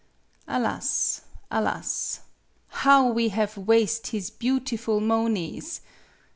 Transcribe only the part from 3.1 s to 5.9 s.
we have waste his beau tiful moaneys!